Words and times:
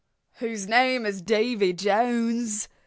"Whose 0.39 0.67
name 0.67 1.05
is 1.05 1.21
Davy 1.21 1.73
Jones!" 1.73 2.67